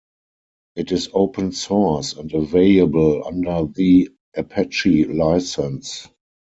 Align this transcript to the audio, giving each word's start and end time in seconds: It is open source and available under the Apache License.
It 0.75 0.91
is 0.91 1.11
open 1.13 1.51
source 1.51 2.13
and 2.13 2.33
available 2.33 3.23
under 3.27 3.71
the 3.71 4.09
Apache 4.35 5.03
License. 5.05 6.07